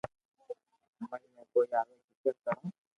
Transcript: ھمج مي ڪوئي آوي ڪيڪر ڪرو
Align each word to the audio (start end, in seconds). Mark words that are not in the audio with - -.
ھمج 0.99 1.21
مي 1.33 1.43
ڪوئي 1.51 1.67
آوي 1.79 1.97
ڪيڪر 2.21 2.33
ڪرو 2.43 2.63